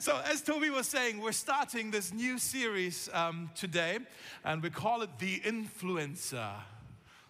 [0.00, 3.98] So, as Toby was saying, we're starting this new series um, today,
[4.44, 6.52] and we call it The Influencer.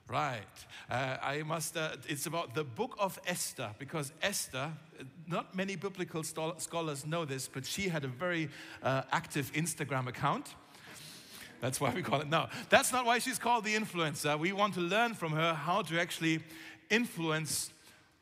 [0.09, 0.43] Right.
[0.91, 4.73] Uh, I must, uh, it's about the book of Esther, because Esther,
[5.27, 8.49] not many biblical scholars know this, but she had a very
[8.83, 10.55] uh, active Instagram account.
[11.61, 12.29] That's why we call it.
[12.29, 14.39] No, that's not why she's called the influencer.
[14.39, 16.41] We want to learn from her how to actually
[16.89, 17.73] influence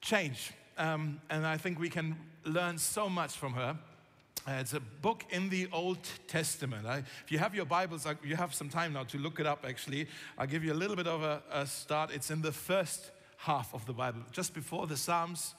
[0.01, 0.53] change.
[0.79, 3.79] Um, and I think we can learn so much from her.
[4.45, 6.85] Uh, it's a book in the Old Testament.
[6.85, 9.47] I, if you have your Bibles, I, you have some time now to look it
[9.47, 10.09] up actually.
[10.37, 12.11] I'll give you a little bit of a, a start.
[12.13, 15.55] It's in the first half of the Bible, just before the Psalms,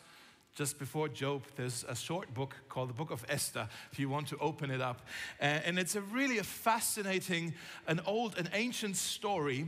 [0.55, 4.27] just before Job, there's a short book called the Book of Esther, if you want
[4.27, 5.07] to open it up.
[5.41, 7.53] Uh, and it's a really a fascinating,
[7.87, 9.65] an old, an ancient story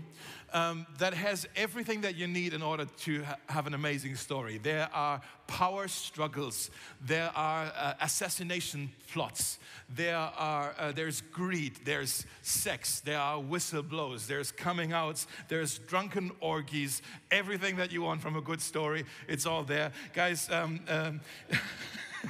[0.56, 4.58] um, that has everything that you need in order to ha- have an amazing story.
[4.58, 6.72] There are power struggles,
[7.06, 9.60] there are uh, assassination plots,
[9.94, 16.32] there are, uh, there's greed, there's sex, there are whistleblowers, there's coming outs, there's drunken
[16.40, 19.92] orgies, everything that you want from a good story, it's all there.
[20.14, 21.20] Guys, um, um,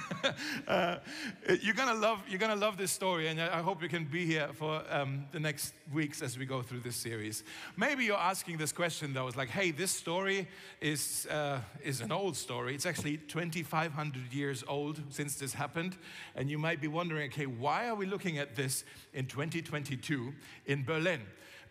[0.67, 0.97] uh,
[1.61, 4.49] you're gonna love you're gonna love this story, and I hope you can be here
[4.53, 7.43] for um, the next weeks as we go through this series.
[7.77, 9.27] Maybe you're asking this question though.
[9.27, 10.47] It's like, hey, this story
[10.81, 12.75] is uh, is an old story.
[12.75, 15.97] It's actually 2,500 years old since this happened,
[16.35, 20.33] and you might be wondering, okay, why are we looking at this in 2022
[20.65, 21.21] in Berlin?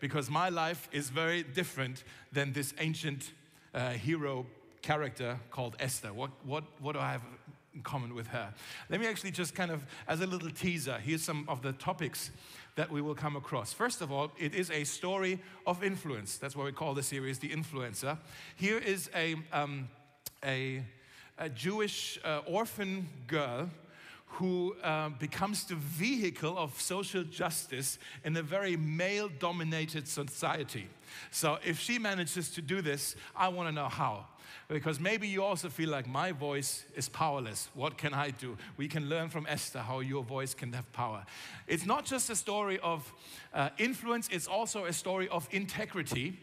[0.01, 3.33] Because my life is very different than this ancient
[3.75, 4.47] uh, hero
[4.85, 6.13] character called Esther.
[6.13, 7.23] What, what, what do I have
[7.75, 8.53] in common with her.
[8.89, 12.31] Let me actually just kind of, as a little teaser, here's some of the topics
[12.77, 13.73] that we will come across.
[13.73, 16.37] First of all, it is a story of influence.
[16.39, 18.19] That's why we call the series, The Influencer.
[18.57, 19.89] Here is a, um,
[20.45, 20.83] a,
[21.39, 23.71] a, Jewish uh, orphan girl
[24.27, 30.89] who uh, becomes the vehicle of social justice in a very male dominated society.
[31.31, 34.27] So, if she manages to do this, I want to know how
[34.69, 37.69] because maybe you also feel like my voice is powerless.
[37.75, 38.57] What can I do?
[38.77, 41.25] We can learn from Esther how your voice can have power.
[41.67, 43.13] It's not just a story of
[43.53, 46.39] uh, influence, it's also a story of integrity.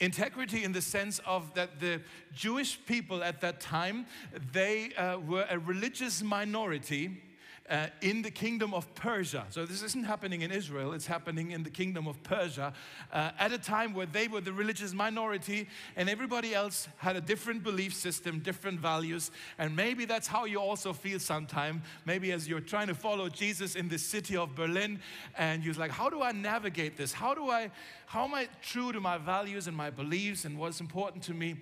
[0.00, 2.00] Integrity in the sense of that the
[2.34, 4.06] Jewish people at that time,
[4.52, 7.22] they uh, were a religious minority
[7.70, 9.46] uh, in the kingdom of Persia.
[9.48, 12.74] So this isn't happening in Israel, it's happening in the kingdom of Persia
[13.12, 17.20] uh, at a time where they were the religious minority and everybody else had a
[17.20, 19.30] different belief system, different values.
[19.58, 21.82] And maybe that's how you also feel sometime.
[22.04, 25.00] Maybe as you're trying to follow Jesus in the city of Berlin
[25.38, 27.12] and you're like, how do I navigate this?
[27.12, 27.70] How do I,
[28.06, 31.56] how am I true to my values and my beliefs and what's important to me?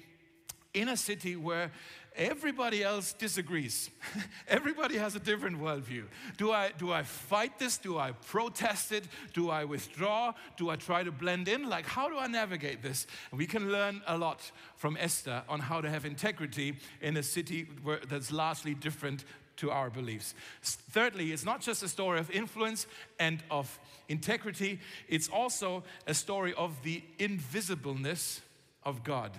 [0.75, 1.71] in a city where
[2.17, 3.91] everybody else disagrees.
[4.49, 6.05] everybody has a different worldview.
[6.37, 7.79] Do I, do I fight this?
[7.79, 9.05] Do I protest it?
[9.33, 10.33] Do I withdraw?
[10.57, 11.69] Do I try to blend in?
[11.69, 13.07] Like, how do I navigate this?
[13.33, 17.69] We can learn a lot from Esther on how to have integrity in a city
[17.83, 19.25] where, that's largely different
[19.57, 20.35] to our beliefs.
[20.63, 22.87] Thirdly, it's not just a story of influence
[23.19, 28.41] and of integrity, it's also a story of the invisibleness
[28.85, 29.33] of God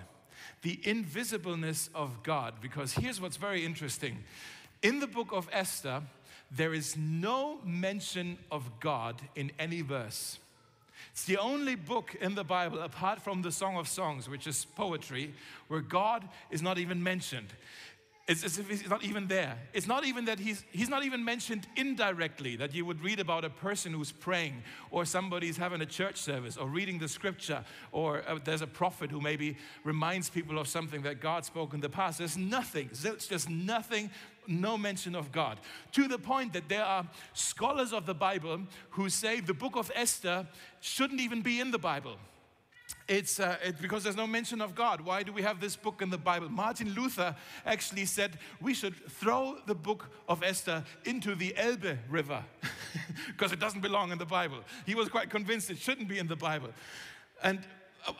[0.64, 2.54] the invisibleness of God.
[2.60, 4.24] Because here's what's very interesting
[4.82, 6.02] in the book of Esther,
[6.50, 10.38] there is no mention of God in any verse.
[11.12, 14.66] It's the only book in the Bible, apart from the Song of Songs, which is
[14.76, 15.32] poetry,
[15.68, 17.48] where God is not even mentioned.
[18.26, 19.58] It's as if he's not even there.
[19.74, 23.44] It's not even that he's, he's not even mentioned indirectly, that you would read about
[23.44, 27.62] a person who's praying, or somebody's having a church service, or reading the scripture,
[27.92, 31.80] or uh, there's a prophet who maybe reminds people of something that God spoke in
[31.80, 32.16] the past.
[32.16, 32.88] There's nothing.
[32.90, 34.10] It's just nothing,
[34.46, 35.60] no mention of God.
[35.92, 39.92] To the point that there are scholars of the Bible who say the book of
[39.94, 40.46] Esther
[40.80, 42.16] shouldn't even be in the Bible.
[43.06, 45.02] It's uh, it, because there's no mention of God.
[45.02, 46.48] Why do we have this book in the Bible?
[46.48, 52.42] Martin Luther actually said we should throw the book of Esther into the Elbe River
[53.26, 54.60] because it doesn't belong in the Bible.
[54.86, 56.70] He was quite convinced it shouldn't be in the Bible.
[57.42, 57.60] And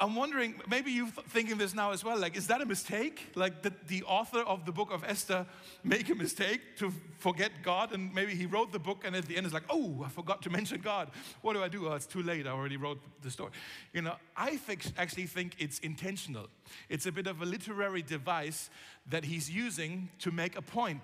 [0.00, 2.18] I'm wondering, maybe you're thinking this now as well.
[2.18, 3.26] Like, is that a mistake?
[3.34, 5.46] Like, did the author of the book of Esther
[5.82, 7.92] make a mistake to forget God?
[7.92, 10.42] And maybe he wrote the book, and at the end, it's like, oh, I forgot
[10.42, 11.10] to mention God.
[11.42, 11.88] What do I do?
[11.88, 12.46] Oh, it's too late.
[12.46, 13.52] I already wrote the story.
[13.92, 16.48] You know, I think, actually think it's intentional.
[16.88, 18.70] It's a bit of a literary device
[19.10, 21.02] that he's using to make a point.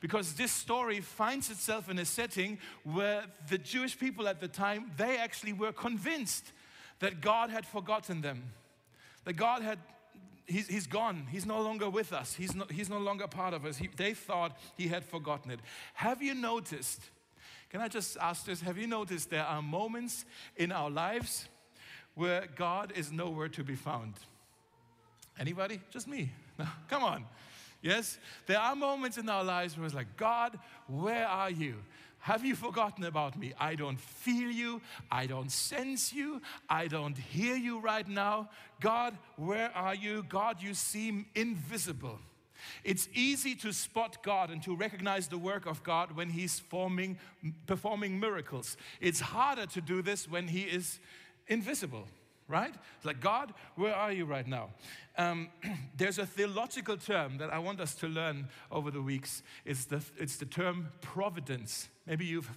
[0.00, 4.92] Because this story finds itself in a setting where the Jewish people at the time,
[4.96, 6.52] they actually were convinced
[7.02, 8.44] that God had forgotten them,
[9.24, 9.78] that God had
[10.46, 11.26] he's, he's gone.
[11.32, 12.32] He's no longer with us.
[12.32, 13.76] He's no, he's no longer part of us.
[13.76, 15.58] He, they thought he had forgotten it.
[15.94, 17.02] Have you noticed?
[17.70, 18.60] Can I just ask this?
[18.60, 20.24] Have you noticed there are moments
[20.56, 21.48] in our lives
[22.14, 24.14] where God is nowhere to be found?
[25.38, 25.80] Anybody?
[25.90, 26.30] Just me.
[26.58, 27.24] No, come on.
[27.80, 28.18] Yes?
[28.46, 30.56] There are moments in our lives where it's like, God,
[30.86, 31.76] where are you?
[32.22, 33.52] Have you forgotten about me?
[33.58, 34.80] I don't feel you.
[35.10, 36.40] I don't sense you.
[36.70, 38.48] I don't hear you right now.
[38.80, 40.24] God, where are you?
[40.28, 42.20] God, you seem invisible.
[42.84, 47.18] It's easy to spot God and to recognize the work of God when He's forming,
[47.66, 48.76] performing miracles.
[49.00, 51.00] It's harder to do this when He is
[51.48, 52.06] invisible
[52.52, 52.74] right?
[52.96, 54.68] It's like, God, where are you right now?
[55.16, 55.48] Um,
[55.96, 59.42] there's a theological term that I want us to learn over the weeks.
[59.64, 61.88] It's the, it's the term providence.
[62.06, 62.50] Maybe you've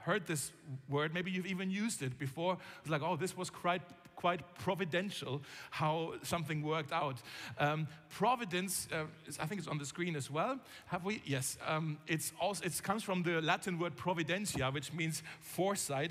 [0.00, 0.50] heard this
[0.88, 2.58] word, maybe you've even used it before.
[2.80, 3.82] It's like, oh, this was quite,
[4.16, 7.22] quite providential how something worked out.
[7.58, 10.58] Um, providence, uh, is, I think it's on the screen as well.
[10.86, 11.22] Have we?
[11.24, 11.56] Yes.
[11.66, 16.10] Um, it's also, it comes from the Latin word providentia, which means foresight.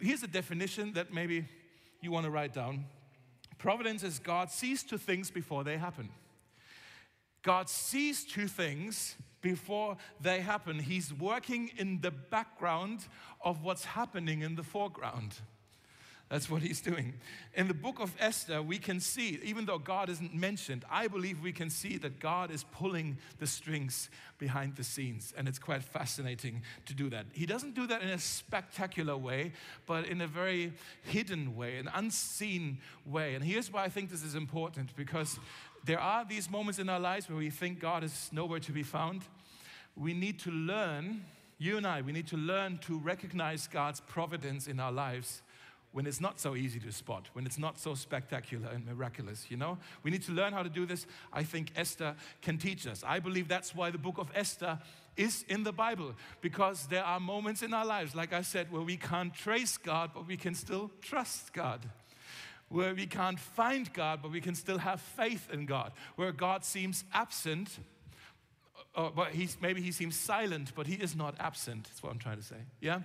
[0.00, 1.46] Here's a definition that maybe
[2.06, 2.84] you want to write down.
[3.58, 6.08] Providence is God sees to things before they happen.
[7.42, 10.78] God sees to things before they happen.
[10.78, 13.06] He's working in the background
[13.40, 15.34] of what's happening in the foreground.
[16.28, 17.14] That's what he's doing.
[17.54, 21.40] In the book of Esther, we can see, even though God isn't mentioned, I believe
[21.40, 25.32] we can see that God is pulling the strings behind the scenes.
[25.36, 27.26] And it's quite fascinating to do that.
[27.32, 29.52] He doesn't do that in a spectacular way,
[29.86, 33.36] but in a very hidden way, an unseen way.
[33.36, 35.38] And here's why I think this is important because
[35.84, 38.82] there are these moments in our lives where we think God is nowhere to be
[38.82, 39.22] found.
[39.94, 41.24] We need to learn,
[41.58, 45.42] you and I, we need to learn to recognize God's providence in our lives
[45.96, 49.56] when it's not so easy to spot, when it's not so spectacular and miraculous, you
[49.56, 49.78] know?
[50.02, 51.06] We need to learn how to do this.
[51.32, 53.02] I think Esther can teach us.
[53.02, 54.78] I believe that's why the book of Esther
[55.16, 58.82] is in the Bible, because there are moments in our lives, like I said, where
[58.82, 61.80] we can't trace God, but we can still trust God.
[62.68, 65.92] Where we can't find God, but we can still have faith in God.
[66.16, 67.70] Where God seems absent,
[68.94, 71.84] or, but he's, maybe he seems silent, but he is not absent.
[71.84, 72.56] That's what I'm trying to say.
[72.82, 73.00] Yeah?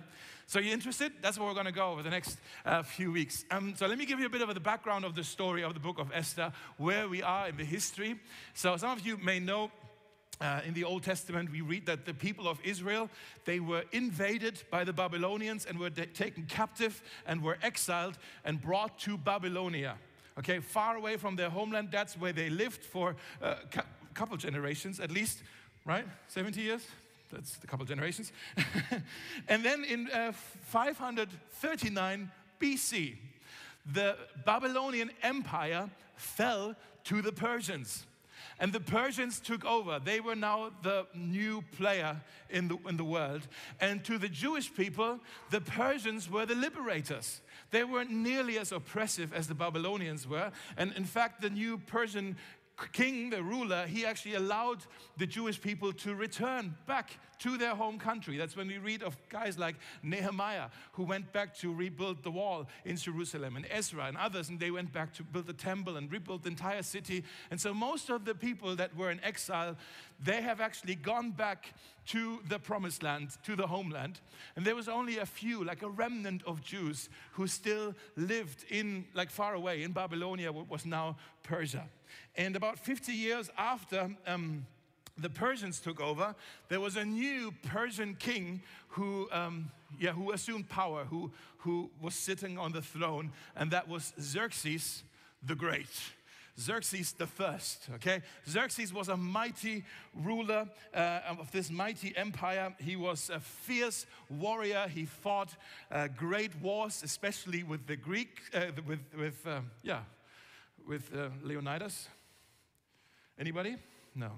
[0.46, 1.12] So, you interested?
[1.22, 3.44] That's where we're going to go over the next uh, few weeks.
[3.50, 5.74] Um, so, let me give you a bit of the background of the story of
[5.74, 8.18] the book of Esther, where we are in the history.
[8.54, 9.70] So, some of you may know
[10.40, 13.08] uh, in the Old Testament, we read that the people of Israel,
[13.44, 18.98] they were invaded by the Babylonians and were taken captive and were exiled and brought
[19.00, 19.96] to Babylonia.
[20.38, 23.56] Okay, far away from their homeland, that's where they lived for a uh,
[24.14, 25.42] couple generations at least
[25.84, 26.06] right?
[26.28, 26.86] 70 years?
[27.32, 28.32] That's a couple generations.
[29.48, 32.30] and then in uh, 539
[32.60, 33.16] BC,
[33.90, 38.06] the Babylonian Empire fell to the Persians.
[38.58, 39.98] And the Persians took over.
[39.98, 42.20] They were now the new player
[42.50, 43.42] in the, in the world.
[43.80, 45.18] And to the Jewish people,
[45.50, 47.40] the Persians were the liberators.
[47.70, 50.52] They weren't nearly as oppressive as the Babylonians were.
[50.76, 52.36] And in fact, the new Persian
[52.92, 54.84] king, the ruler, he actually allowed
[55.16, 58.36] the Jewish people to return back to their home country.
[58.36, 62.68] That's when we read of guys like Nehemiah, who went back to rebuild the wall
[62.84, 66.10] in Jerusalem, and Ezra and others, and they went back to build the temple and
[66.10, 67.24] rebuild the entire city.
[67.50, 69.76] And so most of the people that were in exile,
[70.24, 71.74] they have actually gone back
[72.06, 74.20] to the promised land, to the homeland.
[74.56, 79.04] And there was only a few, like a remnant of Jews, who still lived in,
[79.14, 81.84] like far away in Babylonia, what was now Persia.
[82.36, 84.66] And about 50 years after, um,
[85.18, 86.34] the Persians took over,
[86.68, 89.70] there was a new Persian king who, um,
[90.00, 95.02] yeah, who assumed power, who, who was sitting on the throne, and that was Xerxes
[95.42, 95.88] the Great.
[96.58, 98.20] Xerxes the first, okay?
[98.46, 102.74] Xerxes was a mighty ruler uh, of this mighty empire.
[102.78, 104.86] He was a fierce warrior.
[104.88, 105.56] He fought
[105.90, 110.00] uh, great wars, especially with the Greek, uh, with, with uh, yeah,
[110.86, 112.08] with uh, Leonidas.
[113.38, 113.76] Anybody?
[114.14, 114.32] No.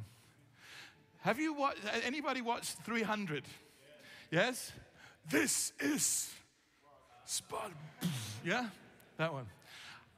[1.23, 3.45] Have you watched, anybody watched 300?
[4.31, 4.73] Yes?
[5.29, 6.33] This is
[7.25, 7.75] Sparta.
[8.45, 8.69] Yeah?
[9.17, 9.47] That one.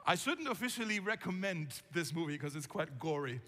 [0.07, 3.41] I shouldn't officially recommend this movie because it's quite gory,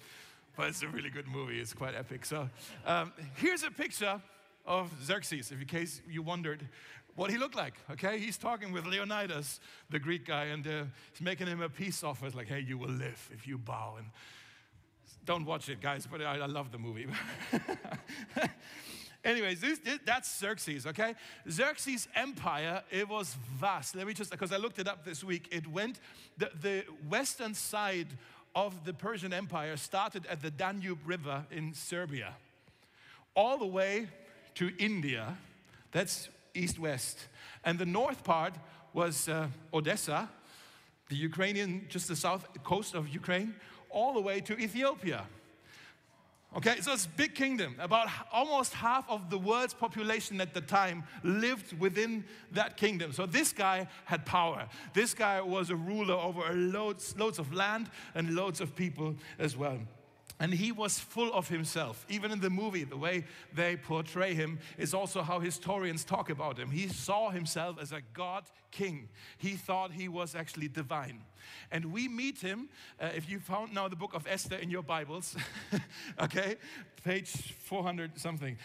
[0.57, 1.61] but it's a really good movie.
[1.61, 2.25] It's quite epic.
[2.25, 2.49] So
[2.85, 4.21] um, here's a picture
[4.67, 6.69] of Xerxes, in case you wondered
[7.15, 7.75] what he looked like.
[7.93, 12.03] Okay, he's talking with Leonidas, the Greek guy, and uh, he's making him a peace
[12.03, 12.27] offer.
[12.27, 13.95] It's like, hey, you will live if you bow.
[13.99, 14.07] And
[15.25, 17.07] don't watch it, guys, but I, I love the movie.
[19.25, 21.15] Anyways, this, this, that's Xerxes, okay?
[21.51, 23.97] Xerxes' empire, it was vast.
[23.97, 25.99] Let me just, because I looked it up this week, it went,
[26.37, 28.07] the, the western side
[28.55, 32.35] of the Persian Empire started at the Danube River in Serbia,
[33.35, 34.09] all the way
[34.55, 35.37] to India.
[35.93, 37.27] That's east west.
[37.65, 38.55] And the north part
[38.93, 40.29] was uh, Odessa,
[41.09, 43.55] the Ukrainian, just the south coast of Ukraine,
[43.91, 45.25] all the way to Ethiopia.
[46.57, 47.77] Okay, so it's big kingdom.
[47.79, 53.13] About almost half of the world's population at the time lived within that kingdom.
[53.13, 54.67] So this guy had power.
[54.95, 59.57] This guy was a ruler over loads, loads of land and loads of people as
[59.59, 59.79] well.
[60.41, 62.07] And he was full of himself.
[62.09, 66.59] Even in the movie, the way they portray him is also how historians talk about
[66.59, 66.71] him.
[66.71, 69.09] He saw himself as a God king.
[69.39, 71.23] He thought he was actually divine.
[71.73, 72.69] And we meet him,
[73.01, 75.37] uh, if you found now the book of Esther in your Bibles,
[76.21, 76.57] okay,
[77.03, 78.57] page 400 something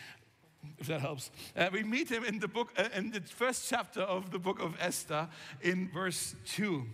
[0.78, 1.30] if that helps.
[1.56, 4.62] Uh, we meet him in the book, uh, in the first chapter of the book
[4.62, 5.28] of Esther,
[5.62, 6.86] in verse 2.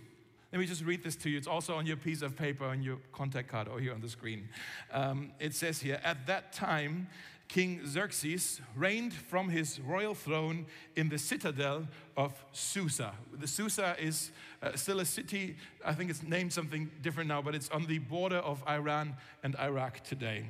[0.52, 1.38] Let me just read this to you.
[1.38, 4.08] It's also on your piece of paper on your contact card or here on the
[4.08, 4.48] screen.
[4.92, 7.06] Um, it says here At that time,
[7.46, 13.12] King Xerxes reigned from his royal throne in the citadel of Susa.
[13.32, 14.30] The Susa is
[14.62, 17.98] uh, still a city, I think it's named something different now, but it's on the
[17.98, 20.46] border of Iran and Iraq today.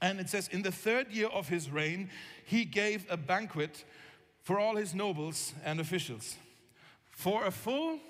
[0.00, 2.10] And it says, In the third year of his reign,
[2.44, 3.84] he gave a banquet
[4.42, 6.36] for all his nobles and officials.
[7.10, 8.00] For a full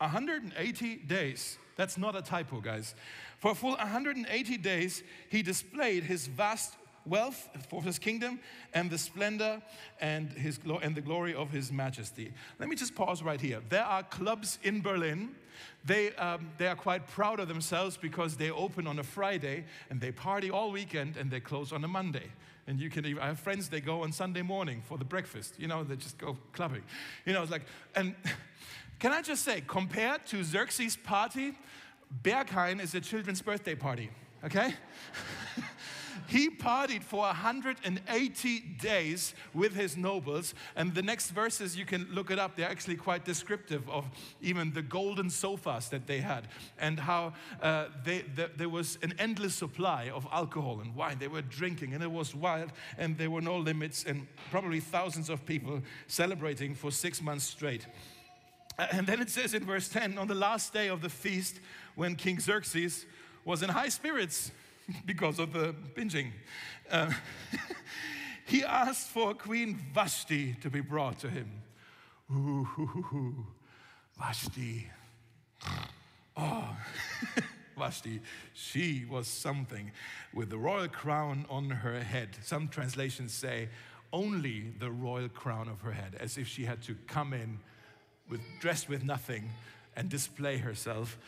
[0.00, 1.58] 180 days.
[1.76, 2.94] That's not a typo, guys.
[3.38, 6.74] For a full 180 days, he displayed his vast
[7.06, 8.40] wealth for his kingdom
[8.74, 9.62] and the splendor
[10.00, 12.32] and, his and the glory of his majesty.
[12.58, 13.60] Let me just pause right here.
[13.68, 15.34] There are clubs in Berlin.
[15.84, 20.00] They, um, they are quite proud of themselves because they open on a Friday and
[20.00, 22.30] they party all weekend and they close on a Monday.
[22.66, 25.54] And you can even, I have friends, they go on Sunday morning for the breakfast.
[25.58, 26.82] You know, they just go clubbing.
[27.24, 27.64] You know, it's like,
[27.96, 28.14] and
[29.00, 31.54] Can I just say, compared to Xerxes' party,
[32.22, 34.10] Berghain is a children's birthday party,
[34.44, 34.74] okay?
[36.26, 40.52] he partied for 180 days with his nobles.
[40.76, 44.04] And the next verses, you can look it up, they're actually quite descriptive of
[44.42, 49.14] even the golden sofas that they had and how uh, they, the, there was an
[49.18, 51.16] endless supply of alcohol and wine.
[51.18, 55.30] They were drinking and it was wild and there were no limits and probably thousands
[55.30, 57.86] of people celebrating for six months straight.
[58.92, 61.60] And then it says in verse 10 on the last day of the feast,
[61.96, 63.04] when King Xerxes
[63.44, 64.52] was in high spirits
[65.04, 66.30] because of the binging,
[66.90, 67.10] uh,
[68.46, 71.50] he asked for Queen Vashti to be brought to him.
[72.32, 73.46] Ooh, ooh,
[74.18, 74.88] Vashti.
[76.36, 76.76] Oh,
[77.76, 78.20] Vashti,
[78.54, 79.90] she was something
[80.32, 82.30] with the royal crown on her head.
[82.42, 83.68] Some translations say
[84.12, 87.58] only the royal crown of her head, as if she had to come in
[88.30, 89.50] with, dressed with nothing
[89.96, 91.18] and display herself.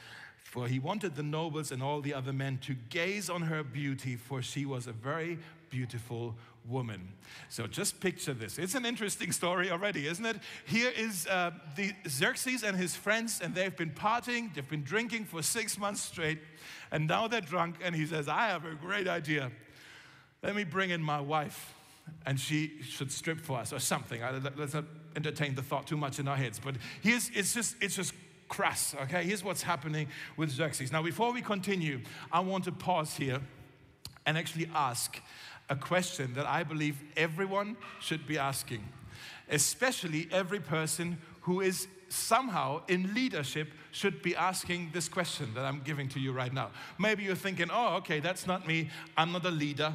[0.45, 4.17] For he wanted the nobles and all the other men to gaze on her beauty,
[4.17, 5.39] for she was a very
[5.71, 6.35] beautiful
[6.69, 7.09] woman.
[7.49, 8.59] So just picture this.
[8.59, 10.37] It's an interesting story already, isn't it?
[10.67, 15.25] Here is uh, the Xerxes and his friends, and they've been partying, they've been drinking
[15.25, 16.39] for six months straight,
[16.91, 19.51] and now they're drunk, and he says, I have a great idea.
[20.43, 21.75] Let me bring in my wife,
[22.27, 24.21] and she should strip for us or something.
[24.57, 24.85] Let's not
[25.17, 26.59] entertain the thought too much in our heads.
[26.59, 28.15] But here's, it's just, it's just
[28.49, 29.25] crass, okay?
[29.25, 30.93] Here's what's happening with Xerxes.
[30.93, 32.01] Now, before we continue,
[32.31, 33.41] I want to pause here
[34.27, 35.21] and actually ask
[35.71, 38.87] a question that I believe everyone should be asking,
[39.49, 45.81] especially every person who is somehow in leadership should be asking this question that I'm
[45.81, 46.71] giving to you right now.
[46.99, 49.95] Maybe you're thinking, oh, okay, that's not me, I'm not a leader.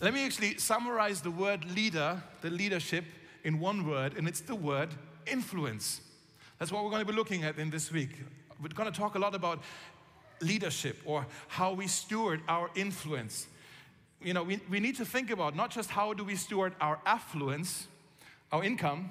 [0.00, 3.04] Let me actually summarize the word leader, the leadership,
[3.44, 4.90] in one word, and it's the word
[5.26, 6.00] influence.
[6.58, 8.10] That's what we're going to be looking at in this week.
[8.60, 9.60] We're going to talk a lot about
[10.40, 13.46] leadership or how we steward our influence.
[14.22, 16.98] You know, we, we need to think about not just how do we steward our
[17.06, 17.86] affluence,
[18.50, 19.10] our income,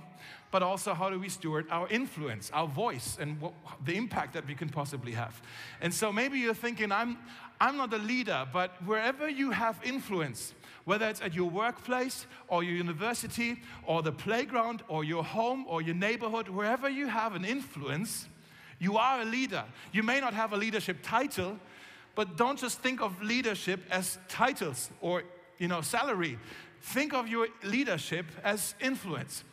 [0.52, 3.54] but also how do we steward our influence, our voice, and what,
[3.86, 5.42] the impact that we can possibly have.
[5.82, 7.18] And so maybe you're thinking, I'm,
[7.60, 10.54] I'm not a leader, but wherever you have influence,
[10.86, 15.82] whether it's at your workplace or your university or the playground or your home or
[15.82, 18.28] your neighborhood, wherever you have an influence,
[18.80, 19.64] you are a leader.
[19.92, 21.58] You may not have a leadership title,
[22.16, 25.24] but don't just think of leadership as titles or
[25.58, 26.38] you know salary.
[26.82, 29.44] Think of your leadership as influence.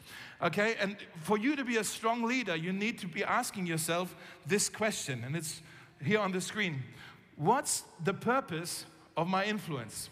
[0.43, 0.77] Okay?
[0.79, 4.15] And for you to be a strong leader, you need to be asking yourself
[4.47, 5.63] this question, and it's
[6.03, 6.83] here on the screen.
[7.37, 8.87] What's the purpose
[9.17, 10.11] of my influence?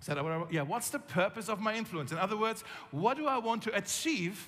[0.00, 0.18] Said,
[0.50, 2.12] yeah, what's the purpose of my influence?
[2.12, 4.46] In other words, what do I want to achieve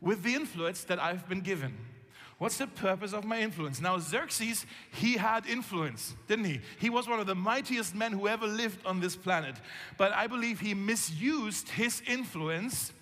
[0.00, 1.74] with the influence that I've been given?
[2.38, 3.80] What's the purpose of my influence?
[3.80, 6.60] Now, Xerxes, he had influence, didn't he?
[6.80, 9.54] He was one of the mightiest men who ever lived on this planet.
[9.96, 12.92] But I believe he misused his influence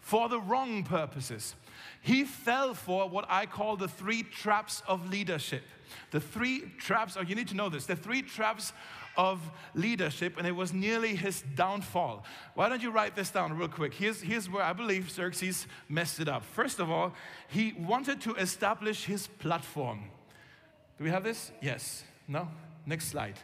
[0.00, 1.54] for the wrong purposes.
[2.00, 5.62] He fell for what I call the three traps of leadership.
[6.10, 8.72] The three traps, or you need to know this, the three traps
[9.16, 9.40] of
[9.74, 12.24] leadership, and it was nearly his downfall.
[12.54, 13.94] Why don't you write this down real quick?
[13.94, 16.44] Here's, here's where I believe Xerxes messed it up.
[16.44, 17.14] First of all,
[17.48, 20.04] he wanted to establish his platform.
[20.98, 21.50] Do we have this?
[21.60, 22.04] Yes.
[22.28, 22.48] No?
[22.84, 23.38] Next slide.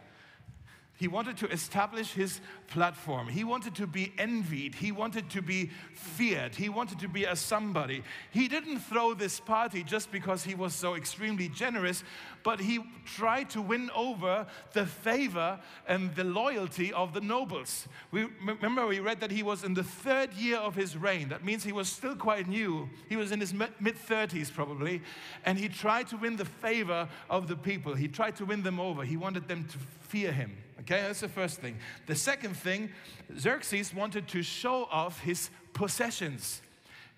[1.02, 3.26] He wanted to establish his platform.
[3.26, 4.76] He wanted to be envied.
[4.76, 6.54] He wanted to be feared.
[6.54, 8.04] He wanted to be a somebody.
[8.30, 12.04] He didn't throw this party just because he was so extremely generous,
[12.44, 17.88] but he tried to win over the favor and the loyalty of the nobles.
[18.12, 21.30] We remember we read that he was in the third year of his reign.
[21.30, 22.88] That means he was still quite new.
[23.08, 25.02] He was in his mid 30s probably,
[25.44, 27.94] and he tried to win the favor of the people.
[27.94, 29.02] He tried to win them over.
[29.02, 29.78] He wanted them to
[30.12, 30.58] fear him.
[30.80, 31.76] Okay, that's the first thing.
[32.06, 32.90] The second thing,
[33.38, 36.62] Xerxes wanted to show off his possessions.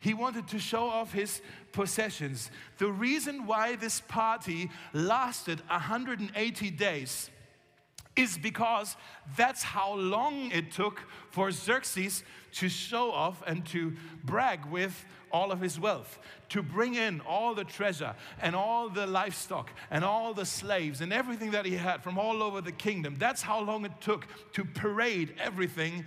[0.00, 1.40] He wanted to show off his
[1.72, 2.50] possessions.
[2.78, 7.30] The reason why this party lasted 180 days
[8.16, 8.96] is because
[9.36, 15.50] that's how long it took for Xerxes to show off and to brag with all
[15.50, 20.32] of his wealth, to bring in all the treasure and all the livestock and all
[20.32, 23.16] the slaves and everything that he had from all over the kingdom.
[23.18, 26.04] That's how long it took to parade everything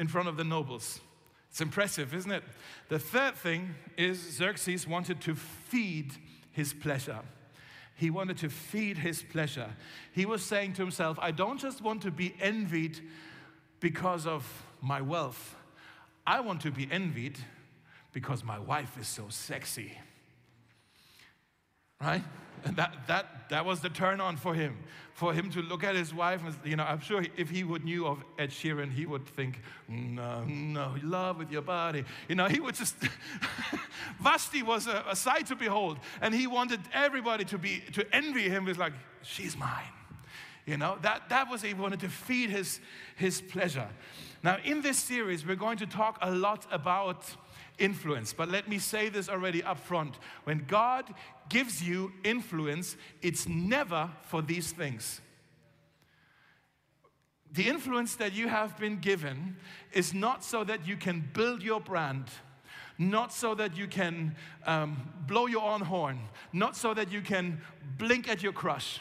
[0.00, 1.00] in front of the nobles.
[1.48, 2.42] It's impressive, isn't it?
[2.88, 6.12] The third thing is Xerxes wanted to feed
[6.50, 7.20] his pleasure.
[7.94, 9.70] He wanted to feed his pleasure.
[10.10, 12.98] He was saying to himself, I don't just want to be envied
[13.78, 15.54] because of my wealth,
[16.26, 17.38] I want to be envied
[18.12, 19.96] because my wife is so sexy.
[22.00, 22.24] Right?
[22.64, 24.76] And that, that, that was the turn on for him.
[25.14, 27.84] For him to look at his wife, and, you know, I'm sure if he would
[27.84, 32.04] knew of Ed Sheeran, he would think, no, no, love with your body.
[32.28, 32.96] You know, he would just,
[34.20, 35.98] Vashti was a, a sight to behold.
[36.22, 38.64] And he wanted everybody to be, to envy him.
[38.64, 39.92] He was like, she's mine.
[40.64, 42.80] You know, that, that was, he wanted to feed his,
[43.16, 43.88] his pleasure.
[44.42, 47.24] Now, in this series, we're going to talk a lot about
[47.80, 48.32] influence.
[48.32, 50.16] But let me say this already up front.
[50.44, 51.12] When God
[51.48, 55.20] gives you influence, it's never for these things.
[57.52, 59.56] The influence that you have been given
[59.92, 62.26] is not so that you can build your brand,
[62.96, 66.20] not so that you can um, blow your own horn,
[66.52, 67.60] not so that you can
[67.98, 69.00] blink at your crush,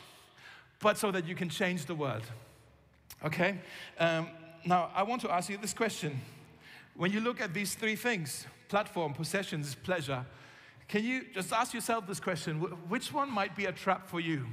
[0.80, 2.24] but so that you can change the world.
[3.24, 3.60] Okay?
[4.00, 4.30] Um,
[4.65, 6.20] now, I want to ask you this question.
[6.96, 10.25] When you look at these three things, platform, possessions, pleasure.
[10.88, 14.45] Can you just ask yourself this question which one might be a trap for you?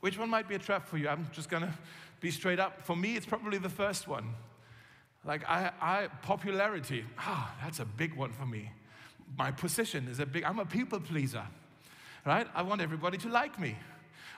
[0.00, 1.08] Which one might be a trap for you?
[1.08, 1.72] I'm just gonna
[2.20, 2.84] be straight up.
[2.84, 4.34] For me, it's probably the first one.
[5.24, 8.70] Like, I, I popularity, ah, that's a big one for me.
[9.38, 11.46] My position is a big, I'm a people pleaser,
[12.26, 12.46] right?
[12.54, 13.76] I want everybody to like me.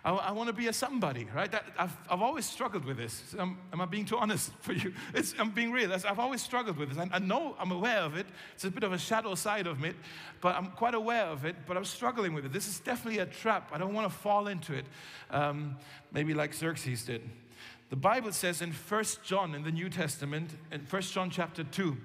[0.05, 1.51] I, I want to be a somebody, right?
[1.51, 3.35] That, I've, I've always struggled with this.
[3.39, 4.93] am I being too honest for you?
[5.15, 5.93] It's, I'm being real.
[5.93, 6.99] I've always struggled with this.
[6.99, 8.27] I, I know I'm aware of it.
[8.55, 9.93] It's a bit of a shadow side of me,
[10.41, 12.53] but I'm quite aware of it, but I'm struggling with it.
[12.53, 13.71] This is definitely a trap.
[13.73, 14.85] I don't want to fall into it,
[15.31, 15.77] um,
[16.13, 17.23] maybe like Xerxes did.
[17.89, 21.97] The Bible says in First John in the New Testament, in First John chapter 2,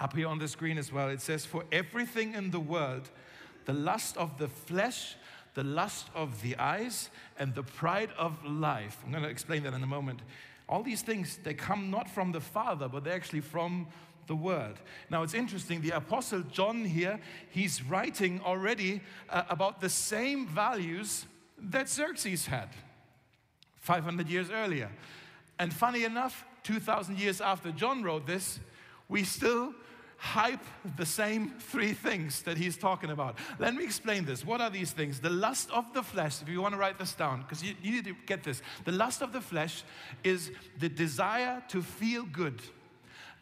[0.00, 3.10] up here on the screen as well, it says, For everything in the world,
[3.64, 5.16] the lust of the flesh,
[5.54, 8.98] the lust of the eyes, and the pride of life.
[9.04, 10.20] I'm going to explain that in a moment.
[10.68, 13.86] All these things, they come not from the Father, but they're actually from
[14.26, 14.76] the Word.
[15.10, 21.26] Now it's interesting, the Apostle John here, he's writing already uh, about the same values
[21.58, 22.68] that Xerxes had
[23.80, 24.90] 500 years earlier.
[25.58, 28.58] And funny enough, 2,000 years after John wrote this,
[29.08, 29.74] we still
[30.24, 30.64] hype
[30.96, 33.38] the same three things that he's talking about.
[33.58, 34.44] Let me explain this.
[34.44, 35.20] What are these things?
[35.20, 37.92] The lust of the flesh, if you want to write this down, because you, you
[37.92, 38.62] need to get this.
[38.86, 39.84] The lust of the flesh
[40.24, 42.62] is the desire to feel good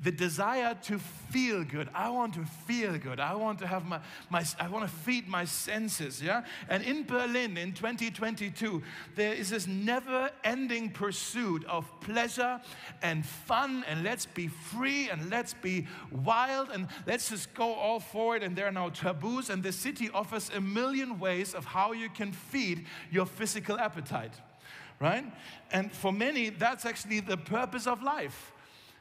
[0.03, 1.89] the desire to feel good.
[1.95, 3.21] I want to feel good.
[3.21, 6.45] I want to have my, my I want to feed my senses, yeah?
[6.69, 8.83] And in Berlin in 2022,
[9.15, 12.61] there is this never-ending pursuit of pleasure
[13.03, 18.01] and fun and let's be free and let's be wild and let's just go all
[18.01, 21.93] forward and there are now taboos and the city offers a million ways of how
[21.93, 24.35] you can feed your physical appetite.
[24.99, 25.25] Right?
[25.73, 28.52] And for many, that's actually the purpose of life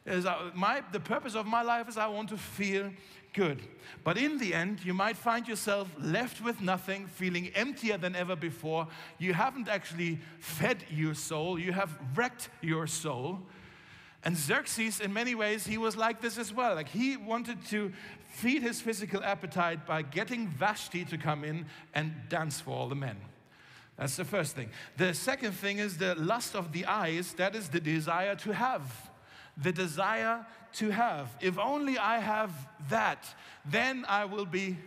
[0.06, 2.92] Is uh, my, the purpose of my life is I want to feel
[3.34, 3.62] good.
[4.04, 8.36] But in the end, you might find yourself left with nothing, feeling emptier than ever
[8.36, 8.88] before.
[9.20, 13.40] You haven't actually fed your soul, you have wrecked your soul.
[14.24, 16.76] And Xerxes, in many ways, he was like this as well.
[16.76, 17.92] Like he wanted to
[18.30, 22.96] feed his physical appetite by getting Vashti to come in and dance for all the
[22.96, 23.18] men.
[23.98, 24.70] That's the first thing.
[24.98, 29.11] The second thing is the lust of the eyes, that is the desire to have.
[29.62, 31.36] The desire to have.
[31.42, 32.52] If only I have
[32.90, 33.34] that,
[33.66, 34.78] then I will be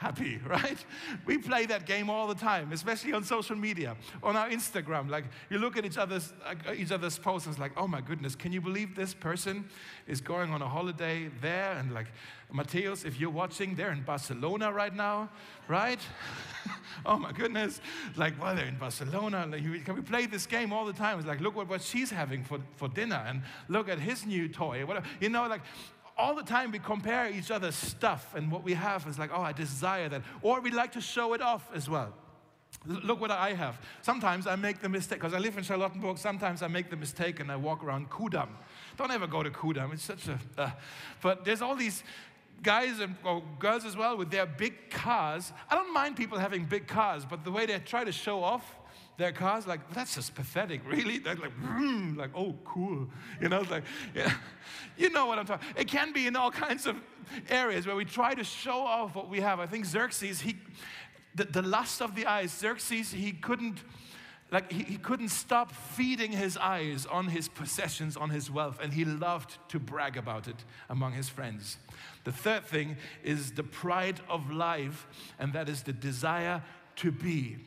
[0.00, 0.82] happy, right?
[1.26, 5.10] We play that game all the time, especially on social media, on our Instagram.
[5.10, 8.00] Like you look at each other's uh, each other's posts, and it's like, oh my
[8.00, 9.68] goodness, can you believe this person
[10.06, 11.72] is going on a holiday there?
[11.72, 12.06] And like,
[12.52, 15.28] Mateos, if you're watching, they're in Barcelona right now,
[15.68, 16.00] right?
[17.06, 17.80] oh my goodness,
[18.16, 19.46] like, well, they're in Barcelona.
[19.50, 21.18] Like, can we play this game all the time?
[21.18, 24.48] It's like, look what, what she's having for, for dinner, and look at his new
[24.48, 24.86] toy.
[24.86, 25.06] Whatever.
[25.20, 25.60] You know, like
[26.20, 29.42] all the time we compare each other's stuff and what we have is like, oh,
[29.42, 30.22] I desire that.
[30.42, 32.14] Or we like to show it off as well.
[32.86, 33.80] Look what I have.
[34.02, 37.40] Sometimes I make the mistake, because I live in Charlottenburg, sometimes I make the mistake
[37.40, 38.48] and I walk around Kudamm.
[38.96, 40.38] Don't ever go to Kudamm, it's such a.
[40.56, 40.70] Uh,
[41.20, 42.02] but there's all these
[42.62, 43.16] guys and
[43.58, 45.52] girls as well with their big cars.
[45.70, 48.76] I don't mind people having big cars, but the way they try to show off
[49.20, 51.18] their cars, like, that's just pathetic, really?
[51.18, 53.06] They're like, mm, like, oh, cool.
[53.40, 54.32] You know, it's like, yeah.
[54.96, 56.96] you know what I'm talking It can be in all kinds of
[57.48, 59.60] areas where we try to show off what we have.
[59.60, 60.56] I think Xerxes, he,
[61.34, 63.84] the, the lust of the eyes, Xerxes, he couldn't,
[64.50, 68.92] like, he, he couldn't stop feeding his eyes on his possessions, on his wealth, and
[68.92, 71.76] he loved to brag about it among his friends.
[72.24, 75.06] The third thing is the pride of life,
[75.38, 76.62] and that is the desire
[76.96, 77.58] to be.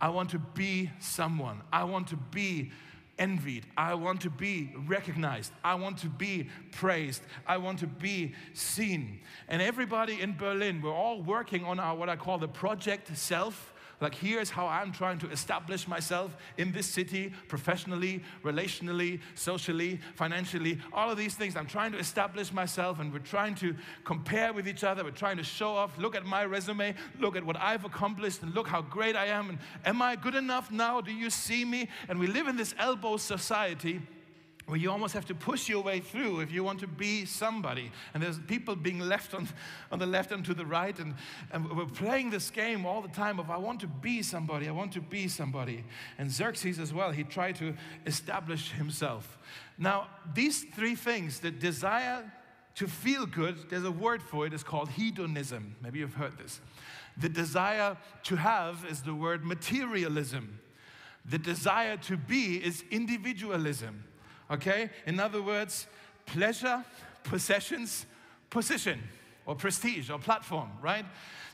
[0.00, 1.60] I want to be someone.
[1.72, 2.70] I want to be
[3.18, 3.66] envied.
[3.76, 5.52] I want to be recognized.
[5.62, 7.22] I want to be praised.
[7.46, 9.20] I want to be seen.
[9.46, 13.74] And everybody in Berlin, we're all working on our what I call the project self
[14.00, 20.78] like, here's how I'm trying to establish myself in this city professionally, relationally, socially, financially,
[20.92, 21.56] all of these things.
[21.56, 25.04] I'm trying to establish myself, and we're trying to compare with each other.
[25.04, 25.98] We're trying to show off.
[25.98, 29.50] Look at my resume, look at what I've accomplished, and look how great I am.
[29.50, 31.00] And am I good enough now?
[31.00, 31.88] Do you see me?
[32.08, 34.00] And we live in this elbow society
[34.70, 37.90] where you almost have to push your way through if you want to be somebody.
[38.14, 39.48] And there's people being left on,
[39.90, 41.16] on the left and to the right, and,
[41.50, 44.70] and we're playing this game all the time of I want to be somebody, I
[44.70, 45.84] want to be somebody.
[46.18, 47.74] And Xerxes as well, he tried to
[48.06, 49.38] establish himself.
[49.76, 52.32] Now, these three things, the desire
[52.76, 55.74] to feel good, there's a word for it, it's called hedonism.
[55.82, 56.60] Maybe you've heard this.
[57.16, 60.60] The desire to have is the word materialism.
[61.24, 64.04] The desire to be is individualism
[64.50, 64.90] okay?
[65.06, 65.86] In other words,
[66.26, 66.84] pleasure,
[67.24, 68.06] possessions,
[68.50, 69.00] position,
[69.46, 71.04] or prestige, or platform, right?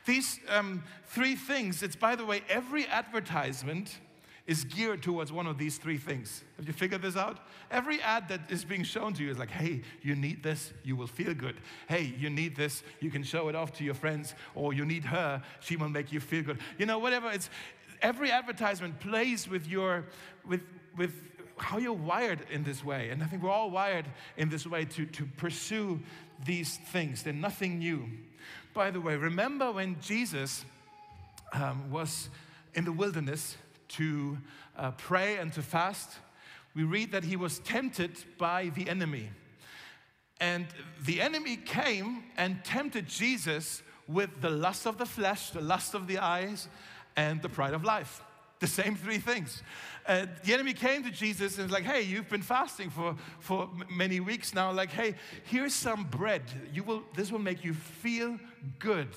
[0.04, 3.98] These um, three things, it's by the way, every advertisement
[4.46, 6.44] is geared towards one of these three things.
[6.56, 7.38] Have you figured this out?
[7.70, 10.94] Every ad that is being shown to you is like, hey, you need this, you
[10.94, 11.56] will feel good.
[11.88, 15.04] Hey, you need this, you can show it off to your friends, or you need
[15.04, 16.61] her, she will make you feel good.
[16.78, 17.28] You know, whatever.
[17.30, 17.50] It's
[18.00, 20.04] every advertisement plays with your
[20.46, 20.62] with
[20.96, 21.12] with
[21.59, 23.11] how you're wired in this way.
[23.11, 26.01] And I think we're all wired in this way to, to pursue
[26.45, 27.23] these things.
[27.23, 28.07] They're nothing new.
[28.75, 30.64] By the way, remember when Jesus
[31.53, 32.29] um, was
[32.75, 33.57] in the wilderness
[33.88, 34.37] to
[34.77, 36.19] uh, pray and to fast?
[36.75, 39.31] We read that he was tempted by the enemy.
[40.40, 40.66] And
[41.07, 46.07] the enemy came and tempted Jesus with the lust of the flesh, the lust of
[46.07, 46.69] the eyes,
[47.16, 48.21] and the pride of life.
[48.59, 49.62] The same three things.
[50.07, 53.69] Uh, the enemy came to Jesus and was like, hey, you've been fasting for, for
[53.90, 54.73] many weeks now.
[54.73, 55.14] Like, hey,
[55.45, 56.42] here's some bread.
[56.73, 58.38] You will, this will make you feel
[58.79, 59.09] good.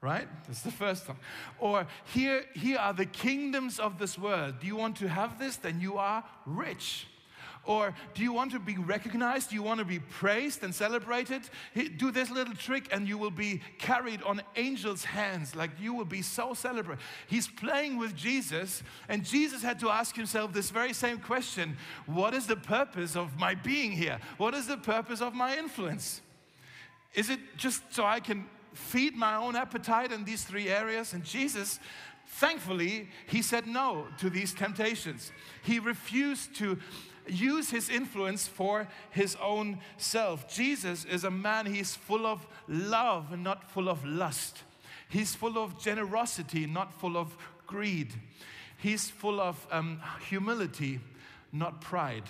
[0.00, 0.28] Right?
[0.46, 1.18] That's the first one.
[1.58, 4.60] Or here, here are the kingdoms of this world.
[4.60, 5.56] Do you want to have this?
[5.56, 7.06] Then you are rich.
[7.68, 9.50] Or do you want to be recognized?
[9.50, 11.42] Do you want to be praised and celebrated?
[11.98, 15.54] Do this little trick and you will be carried on angels' hands.
[15.54, 17.04] Like you will be so celebrated.
[17.26, 21.76] He's playing with Jesus, and Jesus had to ask himself this very same question
[22.06, 24.18] What is the purpose of my being here?
[24.38, 26.22] What is the purpose of my influence?
[27.12, 31.12] Is it just so I can feed my own appetite in these three areas?
[31.12, 31.80] And Jesus
[32.30, 35.32] Thankfully, he said no to these temptations.
[35.62, 36.78] He refused to
[37.28, 40.48] use his influence for his own self.
[40.52, 44.62] Jesus is a man, he's full of love and not full of lust.
[45.08, 47.36] He's full of generosity, not full of
[47.66, 48.14] greed.
[48.76, 51.00] He's full of um, humility,
[51.52, 52.24] not pride.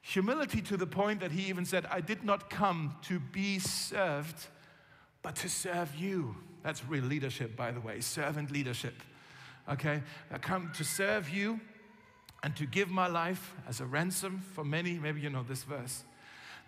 [0.00, 4.46] Humility to the point that he even said, I did not come to be served,
[5.22, 6.36] but to serve you.
[6.62, 8.94] That's real leadership, by the way, servant leadership.
[9.68, 10.02] Okay?
[10.30, 11.60] I come to serve you
[12.46, 15.00] and to give my life as a ransom for many.
[15.00, 16.04] Maybe you know this verse.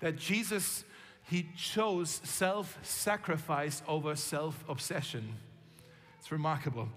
[0.00, 0.82] That Jesus,
[1.22, 5.36] he chose self sacrifice over self obsession.
[6.18, 6.88] It's remarkable.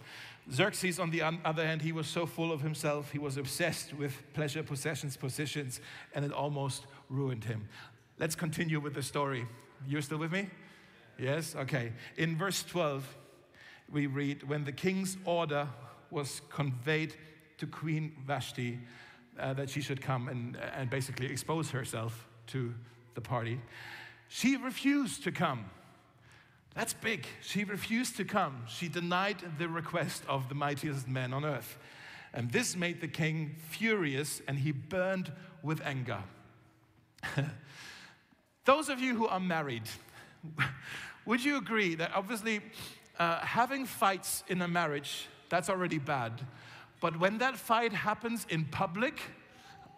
[0.52, 4.14] Xerxes, on the other hand, he was so full of himself, he was obsessed with
[4.34, 5.80] pleasure, possessions, positions,
[6.16, 7.70] and it almost ruined him.
[8.18, 9.46] Let's continue with the story.
[9.88, 10.50] You're still with me?
[11.20, 11.56] Yes?
[11.56, 11.94] Okay.
[12.18, 13.16] In verse 12,
[13.92, 15.68] we read When the king's order
[16.10, 17.14] was conveyed
[17.62, 18.80] to Queen Vashti
[19.40, 22.74] uh, that she should come and, and basically expose herself to
[23.14, 23.62] the party,
[24.30, 25.66] she refused to come.
[26.74, 27.28] That's big.
[27.42, 28.64] She refused to come.
[28.68, 31.78] She denied the request of the mightiest man on earth.
[32.34, 36.24] And this made the king furious and he burned with anger.
[38.66, 39.84] Those of you who are married,
[41.28, 42.62] would you agree that obviously
[43.20, 46.42] uh, having fights in a marriage, that's already bad.
[47.02, 49.20] But when that fight happens in public,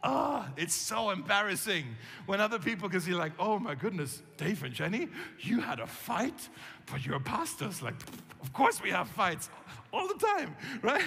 [0.03, 1.85] ah, oh, it's so embarrassing
[2.25, 5.85] when other people can see, like, oh my goodness, Dave and Jenny, you had a
[5.85, 6.49] fight,
[6.91, 7.81] but you're pastors.
[7.81, 7.95] Like,
[8.41, 9.49] of course we have fights
[9.91, 11.03] all the time, right?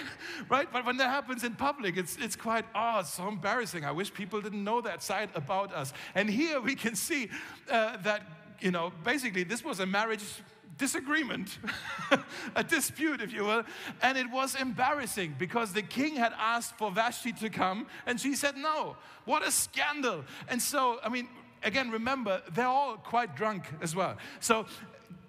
[0.51, 0.71] Right?
[0.71, 3.85] But when that happens in public, it's, it's quite, it's so embarrassing.
[3.85, 5.95] I wish people didn't know that side about us.
[6.15, 7.31] And here we can see
[7.71, 8.23] uh, that,
[8.61, 10.25] you know, basically this was a marriage
[10.79, 11.59] disagreement,
[12.57, 13.65] a dispute, if you will.
[14.03, 18.35] And it was embarrassing because the king had asked for Vashti to come and she
[18.35, 18.97] said no.
[19.25, 20.25] What a scandal.
[20.49, 21.29] And so, I mean,
[21.63, 24.17] again, remember, they're all quite drunk as well.
[24.41, 24.67] So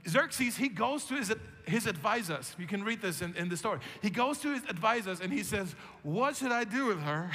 [0.07, 1.33] Xerxes, he goes to his,
[1.65, 2.55] his advisors.
[2.57, 3.79] You can read this in, in the story.
[4.01, 7.31] He goes to his advisors and he says, What should I do with her?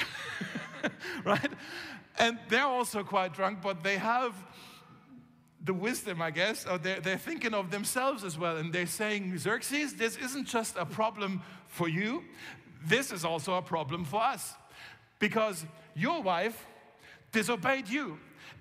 [1.25, 1.51] right?
[2.19, 4.35] And they're also quite drunk, but they have
[5.65, 8.57] the wisdom, I guess, or they're, they're thinking of themselves as well.
[8.57, 12.25] And they're saying, Xerxes, this isn't just a problem for you,
[12.85, 14.55] this is also a problem for us.
[15.19, 16.67] Because your wife
[17.31, 18.19] disobeyed you.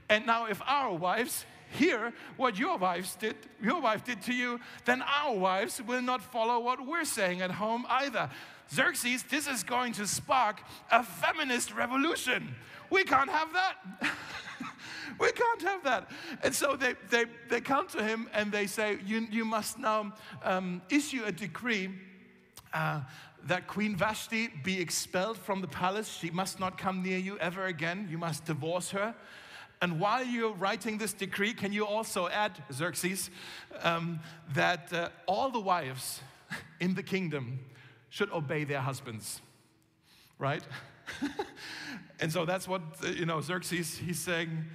[0.10, 4.60] And now, if our wives hear what your wives did, your wife did to you,
[4.86, 8.30] then our wives will not follow what we're saying at home either.
[8.74, 10.62] Xerxes, this is going to spark
[10.92, 12.56] a feminist revolution.
[12.90, 13.76] We can't have that.
[15.20, 16.10] we can't have that.
[16.44, 20.14] And so they, they, they come to him and they say, You, you must now
[20.44, 21.90] um, issue a decree.
[22.74, 23.02] Uh,
[23.48, 26.08] that Queen Vashti be expelled from the palace.
[26.08, 28.08] She must not come near you ever again.
[28.10, 29.16] You must divorce her.
[29.82, 33.32] And while you're writing this decree, can you also add, Xerxes,
[33.82, 34.20] um,
[34.54, 36.22] that uh, all the wives
[36.80, 37.60] in the kingdom
[38.10, 39.42] should obey their husbands,
[40.38, 40.62] right?
[42.20, 44.66] and so that's what, uh, you know, Xerxes, he's saying,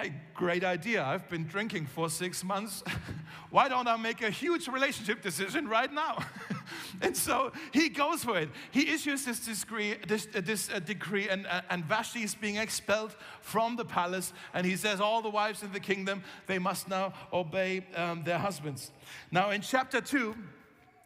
[0.00, 1.04] hey, great idea.
[1.04, 2.82] I've been drinking for six months.
[3.50, 6.18] Why don't I make a huge relationship decision right now?
[7.02, 8.48] and so he goes for it.
[8.70, 12.56] He issues this, decree, this, uh, this uh, decree, and, uh, and Vashti is being
[12.56, 14.32] expelled from the palace.
[14.54, 18.38] And he says, All the wives in the kingdom, they must now obey um, their
[18.38, 18.92] husbands.
[19.30, 20.34] Now, in chapter 2,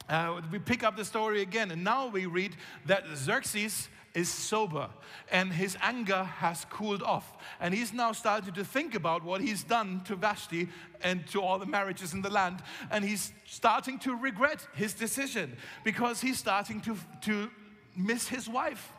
[0.09, 2.55] uh, we pick up the story again, and now we read
[2.87, 4.89] that Xerxes is sober
[5.31, 7.37] and his anger has cooled off.
[7.61, 10.69] And he's now started to think about what he's done to Vashti
[11.03, 12.63] and to all the marriages in the land.
[12.91, 17.51] And he's starting to regret his decision because he's starting to, to
[17.97, 18.93] miss his wife.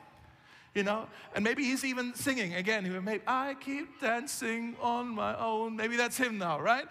[0.74, 2.84] You know, and maybe he's even singing again.
[3.06, 5.78] Maybe I keep dancing on my own.
[5.78, 6.86] Maybe that's him now, right?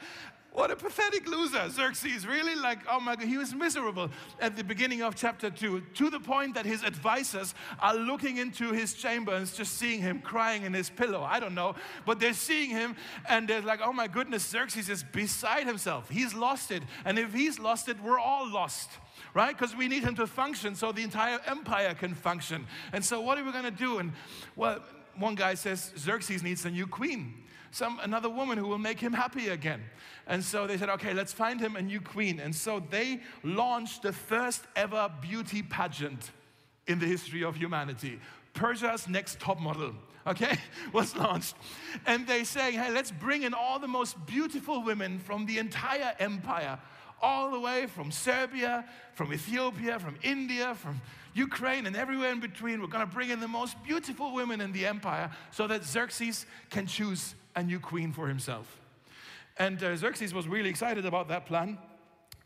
[0.55, 2.29] What a pathetic loser, Xerxes.
[2.29, 2.55] Really?
[2.55, 4.09] Like, oh my God, he was miserable
[4.41, 8.71] at the beginning of chapter 2, to the point that his advisors are looking into
[8.71, 11.25] his chamber and just seeing him crying in his pillow.
[11.25, 11.75] I don't know.
[12.07, 12.95] But they're seeing him
[13.29, 16.09] and they're like, oh my goodness, Xerxes is beside himself.
[16.09, 16.85] He's lost it.
[17.05, 18.91] And if he's lost it, we're all lost
[19.33, 19.59] right?
[19.59, 22.69] Because we need him to function so the entire empire can function.
[22.93, 23.99] And so, what are we going to do?
[23.99, 24.13] And
[24.55, 24.79] well,
[25.17, 27.44] one guy says Xerxes needs a new queen
[27.75, 29.83] some another woman who will make him happy again.
[30.29, 32.39] And so they said, okay, let's find him a new queen.
[32.39, 36.31] And so they launched the first ever beauty pageant
[36.87, 38.21] in the history of humanity.
[38.53, 39.93] Persia's next top model,
[40.25, 40.57] okay,
[40.93, 41.57] was launched.
[42.07, 46.15] And they say, hey, let's bring in all the most beautiful women from the entire
[46.21, 46.79] empire,
[47.21, 48.85] all the way from Serbia,
[49.15, 51.01] from Ethiopia, from India, from
[51.35, 52.81] Ukraine, and everywhere in between.
[52.81, 56.47] We're going to bring in the most beautiful women in the empire so that Xerxes
[56.71, 58.81] can choose a new queen for himself.
[59.57, 61.79] And uh, Xerxes was really excited about that plan.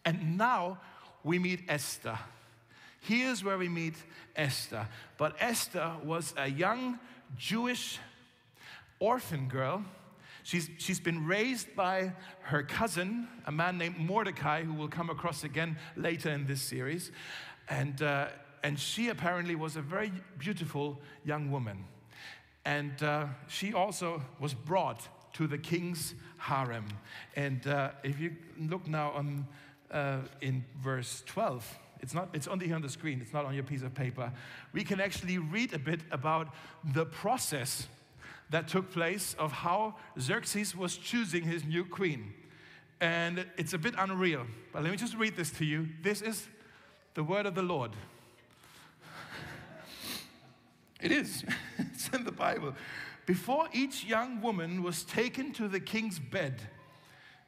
[0.05, 0.79] And now
[1.25, 2.19] we meet Esther.
[3.01, 3.95] Here's where we meet
[4.37, 4.87] Esther.
[5.17, 6.99] But Esther was a young
[7.37, 7.99] Jewish
[8.99, 9.85] orphan girl.
[10.43, 15.45] She's, she's been raised by her cousin, a man named Mordecai, who we'll come across
[15.45, 17.11] again later in this series.
[17.69, 18.29] And, uh,
[18.63, 21.85] and she apparently was a very beautiful young woman.
[22.69, 26.85] And uh, she also was brought to the king's harem.
[27.35, 29.49] And uh, if you look now on,
[29.91, 33.55] uh, in verse 12, it's, not, it's only here on the screen, it's not on
[33.55, 34.31] your piece of paper.
[34.75, 36.49] We can actually read a bit about
[36.93, 37.89] the process
[38.51, 42.35] that took place of how Xerxes was choosing his new queen.
[43.01, 45.89] And it's a bit unreal, but let me just read this to you.
[46.03, 46.47] This is
[47.15, 47.93] the word of the Lord.
[51.01, 51.45] It is,
[51.79, 52.75] it's in the Bible.
[53.27, 56.63] Before each young woman was taken to the king's bed,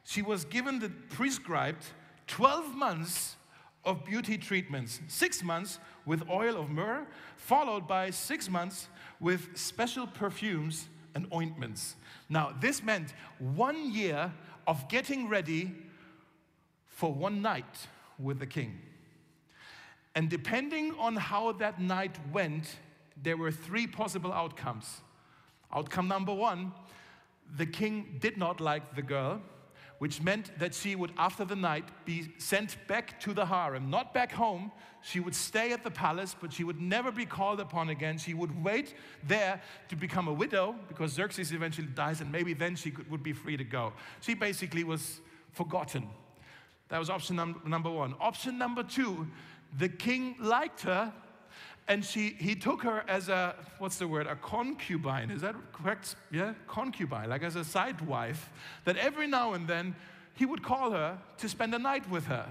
[0.03, 1.85] she was given the prescribed
[2.27, 3.35] 12 months
[3.83, 8.87] of beauty treatments, six months with oil of myrrh, followed by six months
[9.19, 11.95] with special perfumes and ointments.
[12.29, 14.31] Now, this meant one year
[14.67, 15.73] of getting ready
[16.87, 17.87] for one night
[18.19, 18.79] with the king.
[20.13, 22.77] And depending on how that night went,
[23.23, 25.01] there were three possible outcomes.
[25.73, 26.73] Outcome number one
[27.57, 29.41] the king did not like the girl
[30.01, 34.15] which meant that she would, after the night, be sent back to the harem, not
[34.15, 34.71] back home.
[35.03, 38.17] She would stay at the palace, but she would never be called upon again.
[38.17, 38.95] She would wait
[39.27, 43.21] there to become a widow because Xerxes eventually dies, and maybe then she could, would
[43.21, 43.93] be free to go.
[44.21, 46.09] She basically was forgotten.
[46.89, 48.15] That was option num- number one.
[48.19, 49.27] Option number two
[49.77, 51.13] the king liked her
[51.87, 55.31] and she, he took her as a, what's the word, a concubine.
[55.31, 56.15] Is that correct?
[56.31, 58.49] Yeah, concubine, like as a side wife,
[58.85, 59.95] that every now and then
[60.35, 62.47] he would call her to spend a night with her.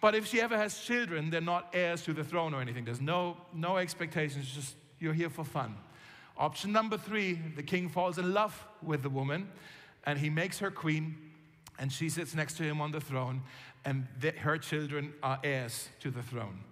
[0.00, 2.84] But if she ever has children, they're not heirs to the throne or anything.
[2.84, 5.76] There's no, no expectations, just you're here for fun.
[6.36, 9.48] Option number three the king falls in love with the woman
[10.04, 11.16] and he makes her queen
[11.78, 13.42] and she sits next to him on the throne
[13.84, 14.06] and
[14.38, 16.64] her children are heirs to the throne.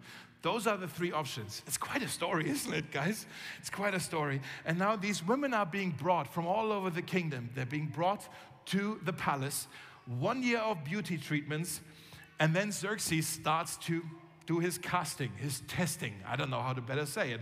[0.42, 1.62] Those are the three options.
[1.66, 3.26] It's quite a story, isn't it, guys?
[3.58, 4.40] It's quite a story.
[4.64, 7.50] And now these women are being brought from all over the kingdom.
[7.54, 8.28] They're being brought
[8.66, 9.66] to the palace.
[10.06, 11.80] One year of beauty treatments.
[12.40, 14.02] And then Xerxes starts to
[14.46, 16.14] do his casting, his testing.
[16.26, 17.40] I don't know how to better say it.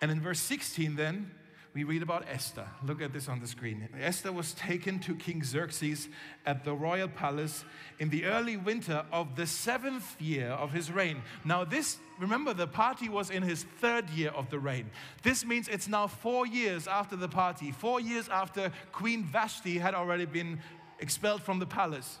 [0.00, 1.30] And in verse 16, then,
[1.72, 2.66] we read about Esther.
[2.84, 3.88] Look at this on the screen.
[4.00, 6.08] Esther was taken to King Xerxes
[6.44, 7.64] at the royal palace
[8.00, 11.22] in the early winter of the seventh year of his reign.
[11.44, 14.90] Now, this, remember, the party was in his third year of the reign.
[15.22, 19.94] This means it's now four years after the party, four years after Queen Vashti had
[19.94, 20.58] already been
[20.98, 22.18] expelled from the palace.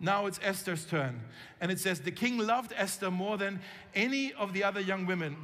[0.00, 1.20] Now it's Esther's turn.
[1.60, 3.60] And it says, The king loved Esther more than
[3.94, 5.36] any of the other young women.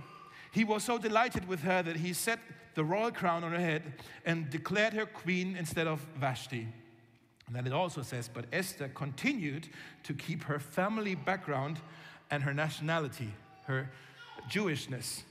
[0.53, 2.38] He was so delighted with her that he set
[2.77, 3.83] the royal crown on her head
[4.25, 6.69] and declared her queen instead of Vashti.
[7.47, 9.69] And then it also says, but Esther continued
[10.05, 11.81] to keep her family background
[12.31, 13.33] and her nationality,
[13.65, 13.91] her
[14.51, 15.23] Jewishness.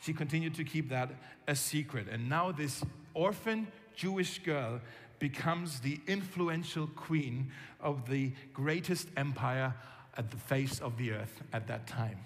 [0.00, 1.10] She continued to keep that
[1.46, 2.06] a secret.
[2.10, 2.82] And now this
[3.14, 4.80] orphan Jewish girl
[5.18, 9.74] becomes the influential queen of the greatest empire
[10.16, 12.18] at the face of the earth at that time.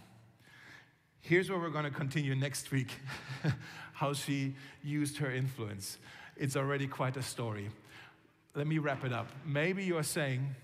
[1.21, 2.89] Here's where we're going to continue next week
[4.03, 5.97] how she used her influence.
[6.37, 7.71] It's already quite a story.
[8.57, 9.29] Let me wrap it up.
[9.47, 10.57] Maybe you're saying,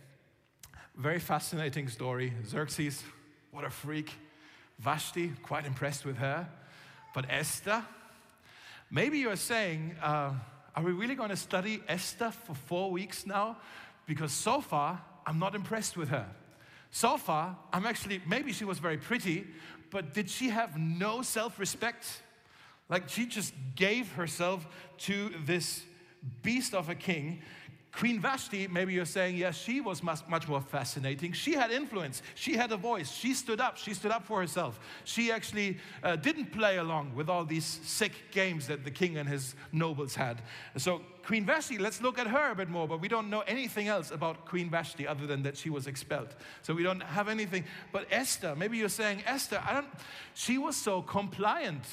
[0.97, 2.33] very fascinating story.
[2.45, 3.05] Xerxes,
[3.53, 4.11] what a freak.
[4.81, 6.49] Vashti, quite impressed with her.
[7.15, 7.85] But Esther,
[8.91, 10.33] maybe you're saying, uh,
[10.75, 13.59] are we really going to study Esther for four weeks now?
[14.05, 16.27] Because so far, I'm not impressed with her.
[16.91, 19.47] So far, I'm actually, maybe she was very pretty,
[19.93, 22.23] but did she have no self respect?
[22.89, 24.67] Like she just gave herself
[24.99, 25.83] to this
[26.43, 27.43] beast of a king.
[27.91, 31.33] Queen Vashti, maybe you're saying, yes, she was much, much more fascinating.
[31.33, 32.23] She had influence.
[32.35, 33.11] She had a voice.
[33.11, 33.77] She stood up.
[33.77, 34.79] She stood up for herself.
[35.05, 39.29] She actually uh, didn't play along with all these sick games that the king and
[39.29, 40.43] his nobles had.
[40.77, 43.89] So, Queen Vashti, let's look at her a bit more, but we don't know anything
[43.89, 46.37] else about Queen Vashti other than that she was expelled.
[46.63, 47.65] So, we don't have anything.
[47.91, 49.89] But Esther, maybe you're saying, Esther, I don't,
[50.35, 51.85] she was so compliant.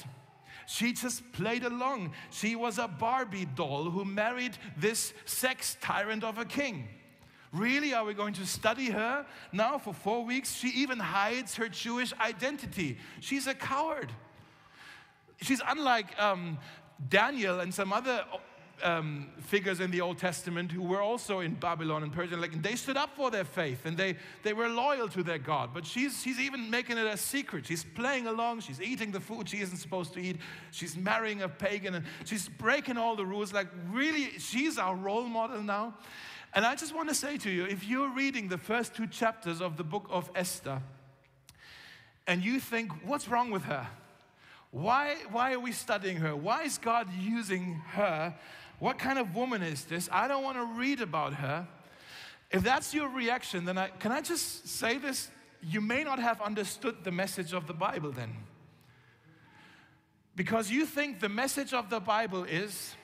[0.66, 2.12] She just played along.
[2.30, 6.88] She was a Barbie doll who married this sex tyrant of a king.
[7.52, 10.54] Really, are we going to study her now for four weeks?
[10.54, 12.98] She even hides her Jewish identity.
[13.20, 14.12] She's a coward.
[15.40, 16.58] She's unlike um,
[17.08, 18.24] Daniel and some other
[18.82, 22.62] um, figures in the Old Testament who were also in Babylon and Persia, like, and
[22.62, 25.70] they stood up for their faith and they, they were loyal to their God.
[25.72, 27.66] But she's, she's even making it a secret.
[27.66, 30.36] She's playing along, she's eating the food she isn't supposed to eat,
[30.70, 33.52] she's marrying a pagan, and she's breaking all the rules.
[33.52, 35.94] Like, really, she's our role model now.
[36.54, 39.60] And I just want to say to you if you're reading the first two chapters
[39.60, 40.80] of the book of Esther
[42.26, 43.86] and you think, what's wrong with her?
[44.70, 46.34] Why, why are we studying her?
[46.34, 48.34] Why is God using her?
[48.78, 50.08] What kind of woman is this?
[50.12, 51.66] I don't want to read about her.
[52.50, 55.30] If that's your reaction, then I, can I just say this?
[55.62, 58.34] You may not have understood the message of the Bible then.
[60.36, 62.94] Because you think the message of the Bible is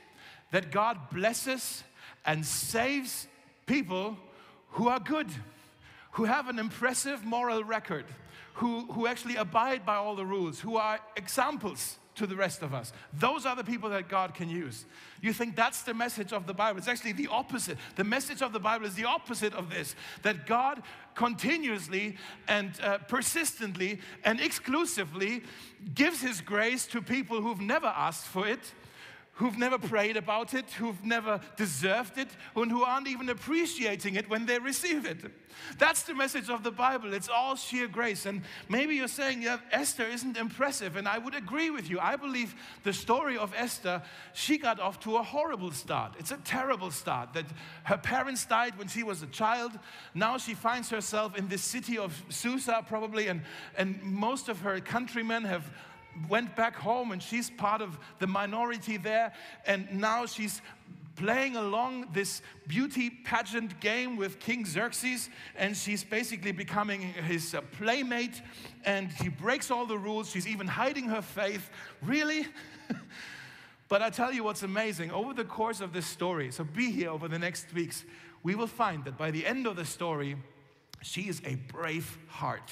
[0.51, 1.83] that God blesses
[2.27, 3.27] and saves
[3.67, 4.19] people
[4.73, 5.29] who are good,
[6.13, 8.05] who have an impressive moral record,
[8.55, 12.75] who, who actually abide by all the rules, who are examples to the rest of
[12.75, 12.93] us.
[13.13, 14.85] Those are the people that God can use.
[15.21, 16.79] You think that's the message of the Bible.
[16.79, 17.79] It's actually the opposite.
[17.97, 20.83] The message of the Bible is the opposite of this that God
[21.15, 22.17] continuously
[22.49, 25.43] and uh, persistently and exclusively
[25.95, 28.73] gives His grace to people who've never asked for it
[29.35, 34.29] who've never prayed about it, who've never deserved it, and who aren't even appreciating it
[34.29, 35.19] when they receive it.
[35.79, 37.15] That's the message of the Bible.
[37.15, 38.27] It's all sheer grace.
[38.27, 40.97] And maybe you're saying, yeah, Esther isn't impressive.
[40.97, 41.99] And I would agree with you.
[41.99, 42.55] I believe
[42.85, 44.03] the story of Esther,
[44.35, 46.15] she got off to a horrible start.
[46.19, 47.47] It's a terrible start that
[47.85, 49.73] her parents died when she was a child.
[50.15, 53.43] Now she finds herself in this city of Susa, probably, and,
[53.77, 55.71] and most of her countrymen have
[56.29, 59.33] went back home and she's part of the minority there.
[59.67, 60.61] And now she's
[61.17, 67.61] playing along this beauty pageant game with King Xerxes, and she's basically becoming his uh,
[67.79, 68.43] playmate,
[68.85, 70.31] and he breaks all the rules.
[70.31, 71.71] She's even hiding her faith.
[72.01, 72.47] Really?
[73.89, 77.11] but I tell you what's amazing over the course of this story, so be here
[77.11, 78.05] over the next weeks,
[78.43, 80.37] we will find that by the end of the story,
[81.03, 82.71] she is a brave heart.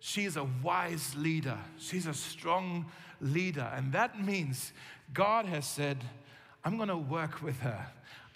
[0.00, 1.58] She's a wise leader.
[1.78, 2.86] She's a strong
[3.20, 3.70] leader.
[3.74, 4.72] And that means
[5.12, 5.98] God has said,
[6.64, 7.86] I'm going to work with her.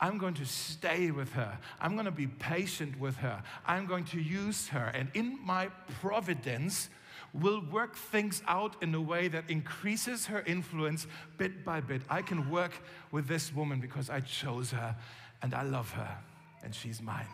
[0.01, 1.59] I'm going to stay with her.
[1.81, 3.43] I'm going to be patient with her.
[3.67, 4.91] I'm going to use her.
[4.95, 5.69] And in my
[6.01, 6.91] providence,
[7.35, 11.07] will work things out in a way that increases her influence
[11.37, 12.01] bit by bit.
[12.09, 12.73] I can work
[13.11, 14.97] with this woman because I chose her
[15.43, 16.17] and I love her
[16.63, 17.27] and she's mine.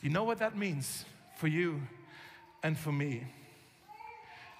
[0.00, 1.04] Do you know what that means
[1.36, 1.82] for you
[2.66, 3.22] and for me.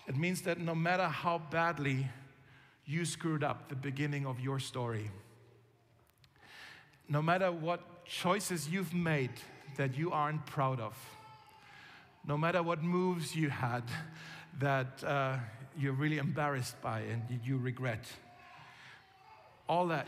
[0.06, 2.06] It means that no matter how badly
[2.84, 5.10] you screwed up the beginning of your story,
[7.08, 9.32] no matter what choices you've made
[9.76, 10.96] that you aren't proud of,
[12.24, 13.82] no matter what moves you had
[14.60, 15.36] that uh,
[15.76, 18.04] you're really embarrassed by and you regret,
[19.68, 20.06] all that,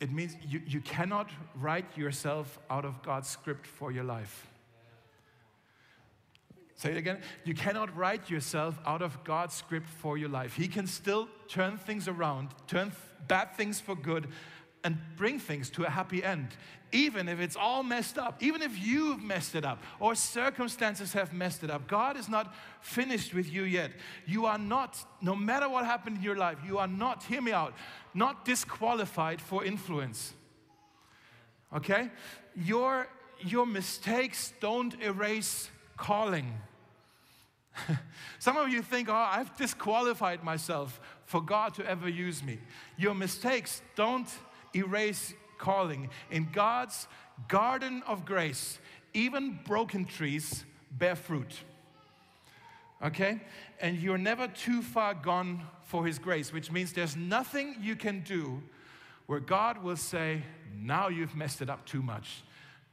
[0.00, 4.48] it means you, you cannot write yourself out of God's script for your life.
[6.82, 7.20] Say it again.
[7.44, 10.56] You cannot write yourself out of God's script for your life.
[10.56, 12.90] He can still turn things around, turn
[13.28, 14.26] bad things for good,
[14.82, 16.48] and bring things to a happy end,
[16.90, 21.32] even if it's all messed up, even if you've messed it up or circumstances have
[21.32, 21.86] messed it up.
[21.86, 23.92] God is not finished with you yet.
[24.26, 27.52] You are not, no matter what happened in your life, you are not, hear me
[27.52, 27.74] out,
[28.12, 30.34] not disqualified for influence.
[31.72, 32.10] Okay?
[32.56, 33.06] Your,
[33.38, 36.52] your mistakes don't erase calling.
[38.38, 42.58] Some of you think, oh, I've disqualified myself for God to ever use me.
[42.96, 44.28] Your mistakes don't
[44.74, 46.10] erase calling.
[46.30, 47.06] In God's
[47.48, 48.78] garden of grace,
[49.14, 51.54] even broken trees bear fruit.
[53.02, 53.40] Okay?
[53.80, 58.20] And you're never too far gone for His grace, which means there's nothing you can
[58.20, 58.62] do
[59.26, 60.42] where God will say,
[60.76, 62.42] now you've messed it up too much.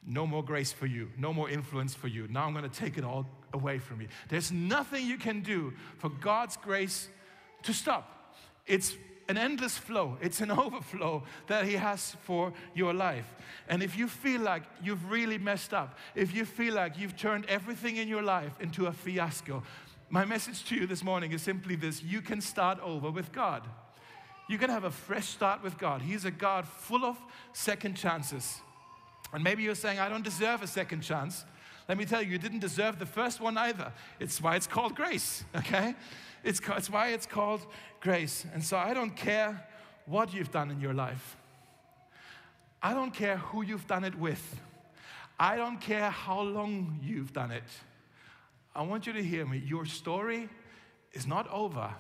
[0.06, 2.28] No more grace for you, no more influence for you.
[2.30, 4.08] Now I'm going to take it all away from you.
[4.30, 7.10] There's nothing you can do for God's grace
[7.64, 8.36] to stop.
[8.66, 8.96] It's
[9.28, 13.28] an endless flow, it's an overflow that He has for your life.
[13.68, 17.46] And if you feel like you've really messed up, if you feel like you've turned
[17.46, 19.64] everything in your life into a fiasco,
[20.10, 23.64] my message to you this morning is simply this you can start over with God.
[24.50, 26.02] You can have a fresh start with God.
[26.02, 27.16] He's a God full of
[27.54, 28.62] second chances.
[29.32, 31.46] And maybe you're saying, I don't deserve a second chance.
[31.90, 33.92] Let me tell you, you didn't deserve the first one either.
[34.20, 35.96] It's why it's called grace, okay?
[36.44, 37.66] It's, it's why it's called
[38.00, 38.46] grace.
[38.54, 39.68] And so I don't care
[40.06, 41.36] what you've done in your life,
[42.82, 44.62] I don't care who you've done it with,
[45.40, 47.64] I don't care how long you've done it.
[48.76, 49.58] I want you to hear me.
[49.58, 50.48] Your story
[51.12, 51.94] is not over.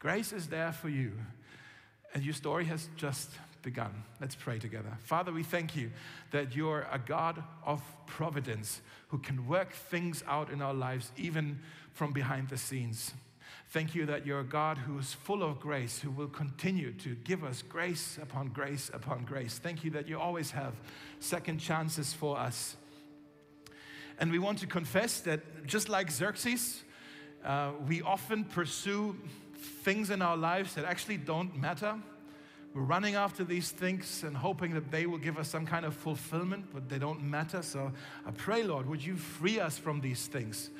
[0.00, 1.12] Grace is there for you.
[2.14, 3.30] And your story has just
[3.66, 4.04] begun.
[4.20, 4.96] Let's pray together.
[5.02, 5.90] Father, we thank you
[6.30, 11.58] that you're a God of providence who can work things out in our lives, even
[11.92, 13.12] from behind the scenes.
[13.70, 17.16] Thank you that you're a God who is full of grace, who will continue to
[17.24, 19.58] give us grace upon grace upon grace.
[19.58, 20.74] Thank you that you always have
[21.18, 22.76] second chances for us.
[24.20, 26.84] And we want to confess that just like Xerxes,
[27.44, 29.16] uh, we often pursue
[29.82, 31.96] things in our lives that actually don't matter.
[32.74, 35.94] We're running after these things and hoping that they will give us some kind of
[35.94, 37.62] fulfillment, but they don't matter.
[37.62, 37.90] So
[38.26, 40.70] I pray, Lord, would you free us from these things?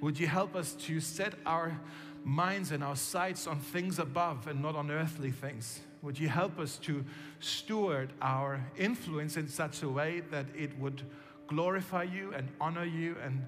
[0.00, 1.78] Would you help us to set our
[2.24, 5.80] minds and our sights on things above and not on earthly things?
[6.02, 7.04] Would you help us to
[7.38, 11.02] steward our influence in such a way that it would
[11.46, 13.44] glorify you and honor you and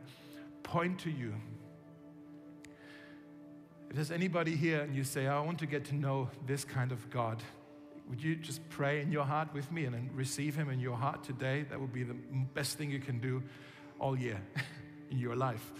[0.62, 1.34] point to you?
[3.90, 6.92] If there's anybody here and you say, I want to get to know this kind
[6.92, 7.42] of God,
[8.08, 10.96] would you just pray in your heart with me and then receive Him in your
[10.96, 11.64] heart today?
[11.70, 12.16] That would be the
[12.54, 13.42] best thing you can do
[13.98, 14.40] all year
[15.10, 15.72] in your life.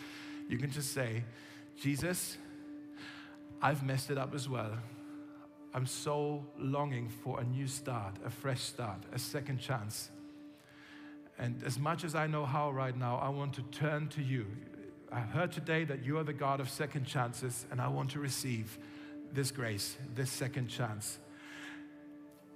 [0.49, 1.25] You can just say,
[1.81, 2.39] Jesus,
[3.61, 4.72] I've messed it up as well.
[5.75, 10.11] I'm so longing for a new start, a fresh start, a second chance.
[11.39, 14.47] And as much as I know how right now, I want to turn to you.
[15.11, 18.20] I heard today that you are the God of second chances, and I want to
[18.20, 18.79] receive
[19.33, 21.18] this grace, this second chance.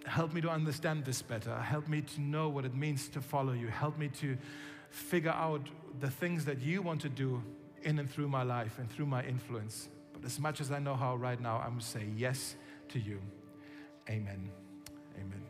[0.09, 1.55] Help me to understand this better.
[1.61, 3.69] Help me to know what it means to follow you.
[3.69, 4.37] Help me to
[4.91, 5.61] figure out
[6.01, 7.43] the things that you want to do
[7.83, 9.89] in and through my life and through my influence.
[10.13, 12.57] But as much as I know how right now, I'm going to say yes
[12.89, 13.21] to you.
[14.09, 14.51] Amen.
[15.17, 15.48] Amen.